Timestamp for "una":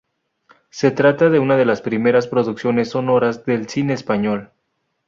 1.37-1.57